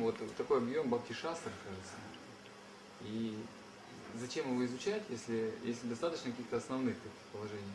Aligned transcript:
вот 0.00 0.36
такой 0.36 0.58
объем 0.58 0.88
Бхакти-шастр, 0.88 1.50
кажется. 1.64 1.94
И 3.02 3.36
зачем 4.18 4.50
его 4.50 4.64
изучать, 4.64 5.02
если, 5.10 5.52
если 5.64 5.86
достаточно 5.86 6.30
каких-то 6.30 6.56
основных 6.56 6.96
таких 6.96 7.18
положений? 7.32 7.72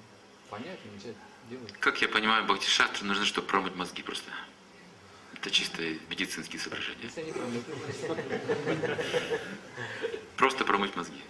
Понять, 0.50 0.80
начать 0.96 1.16
делать. 1.50 1.72
Как 1.74 2.02
я 2.02 2.08
понимаю, 2.08 2.46
Бхакти-шастры 2.46 3.06
нужно, 3.06 3.26
чтобы 3.26 3.48
промыть 3.48 3.76
мозги 3.76 4.02
просто. 4.02 4.32
Это 5.34 5.52
чисто 5.52 5.82
медицинские 6.10 6.60
соображения. 6.60 7.04
Если 7.04 7.22
они 7.22 7.32
промыты, 7.32 7.72
Просто 10.36 10.66
промыть 10.66 10.96
мозги. 10.96 11.22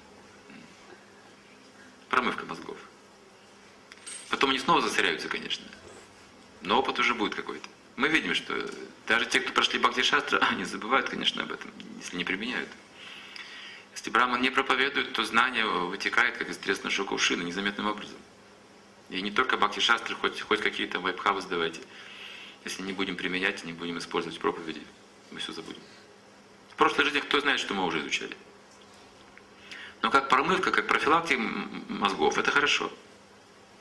Промывка 2.09 2.45
мозгов. 2.45 2.77
Потом 4.29 4.50
они 4.50 4.60
снова 4.60 4.82
засоряются, 4.82 5.27
конечно. 5.27 5.66
Но 6.61 6.79
опыт 6.79 6.97
уже 7.00 7.13
будет 7.13 7.36
какой-то. 7.36 7.69
Мы 8.00 8.08
видим, 8.08 8.34
что 8.34 8.56
даже 9.08 9.26
те, 9.26 9.42
кто 9.42 9.52
прошли 9.52 9.78
Бхакти 9.78 10.04
Шастра, 10.04 10.38
они 10.52 10.64
забывают, 10.64 11.10
конечно, 11.10 11.44
об 11.44 11.52
этом, 11.52 11.70
если 11.98 12.16
не 12.16 12.24
применяют. 12.24 12.70
Если 13.94 14.10
Браман 14.10 14.42
не 14.42 14.50
проповедует, 14.50 15.12
то 15.12 15.25
знание 15.25 15.66
вытекает, 15.66 16.38
как 16.38 16.50
из 16.50 16.58
тресной 16.58 16.92
шины, 16.92 17.44
незаметным 17.44 17.88
образом. 17.88 18.16
И 19.10 19.22
не 19.22 19.32
только 19.32 19.58
Бхакти 19.58 19.82
Шастры, 19.82 20.16
хоть, 20.16 20.39
хоть 20.39 20.62
какие-то 20.62 21.02
вайбхавы 21.02 21.42
сдавайте. 21.42 21.82
Если 22.64 22.84
не 22.84 22.94
будем 22.94 23.18
применять, 23.18 23.66
не 23.66 23.74
будем 23.74 23.98
использовать 23.98 24.39
проповеди, 24.39 24.82
мы 25.32 25.42
все 25.42 25.52
забудем. 25.52 25.82
В 26.72 26.75
прошлой 26.78 27.04
жизни 27.04 27.20
кто 27.20 27.42
знает, 27.42 27.60
что 27.60 27.74
мы 27.74 27.84
уже 27.84 28.00
изучали. 28.00 28.38
Но 30.02 30.10
как 30.10 30.30
промывка, 30.30 30.72
как 30.72 30.88
профилактика 30.88 31.42
мозгов, 31.89 32.38
это 32.38 32.50
хорошо. 32.50 32.94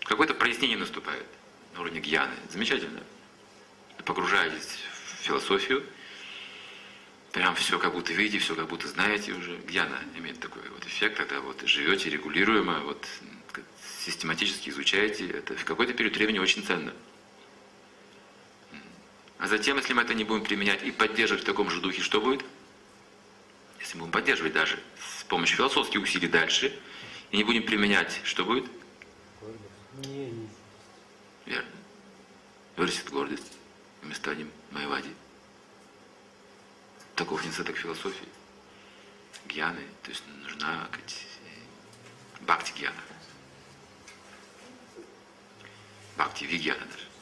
Какое-то 0.02 0.34
прояснение 0.34 0.76
наступает 0.76 1.26
на 1.74 1.82
уровне 1.82 2.00
гьяны. 2.00 2.34
Замечательно. 2.50 3.00
Погружаетесь 4.08 4.78
в 5.20 5.24
философию, 5.26 5.84
прям 7.30 7.54
все 7.56 7.78
как 7.78 7.92
будто 7.92 8.14
видите, 8.14 8.38
все 8.38 8.54
как 8.54 8.66
будто 8.66 8.88
знаете 8.88 9.32
уже. 9.34 9.58
Гьяна 9.68 9.98
имеет 10.16 10.40
такой 10.40 10.62
вот 10.70 10.82
эффект, 10.86 11.18
когда 11.18 11.42
вот 11.42 11.60
живете 11.66 12.08
регулируемо, 12.08 12.80
вот 12.80 13.06
систематически 13.98 14.70
изучаете. 14.70 15.28
Это 15.28 15.54
в 15.58 15.64
какой-то 15.66 15.92
период 15.92 16.16
времени 16.16 16.38
очень 16.38 16.64
ценно. 16.64 16.94
А 19.38 19.46
затем, 19.46 19.76
если 19.76 19.92
мы 19.92 20.00
это 20.00 20.14
не 20.14 20.24
будем 20.24 20.42
применять 20.42 20.82
и 20.84 20.90
поддерживать 20.90 21.42
в 21.42 21.46
таком 21.46 21.68
же 21.68 21.82
духе, 21.82 22.00
что 22.00 22.22
будет? 22.22 22.42
Если 23.78 23.98
мы 23.98 24.04
будем 24.04 24.12
поддерживать 24.12 24.54
даже 24.54 24.78
с 25.18 25.24
помощью 25.24 25.58
философских 25.58 26.00
усилий 26.00 26.28
дальше, 26.28 26.74
и 27.30 27.36
не 27.36 27.44
будем 27.44 27.64
применять, 27.64 28.22
что 28.24 28.46
будет? 28.46 28.64
Верно. 31.44 31.70
Вырастет 32.76 33.10
гордость, 33.10 33.58
мы 34.02 34.14
станем 34.14 34.50
майвади. 34.70 35.14
Таков 37.14 37.42
недостаток 37.44 37.76
философии. 37.76 38.28
Гьяны, 39.46 39.84
то 40.02 40.10
есть 40.10 40.22
нужна 40.42 40.88
бхакти 42.40 42.72
гьяна. 42.72 43.02
Бхакти 46.16 46.44
вигьяна 46.44 46.84
даже. 46.86 47.17